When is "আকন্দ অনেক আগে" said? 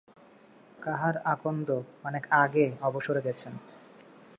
1.25-2.65